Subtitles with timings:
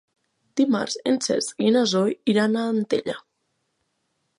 [0.61, 3.21] Dimarts en Cesc i na Zoè iran a Antella.